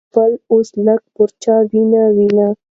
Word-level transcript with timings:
کابل 0.13 0.33
اوس 0.51 0.69
لږ 0.85 1.01
پرچاویني 1.15 2.03
ویني. 2.15 2.47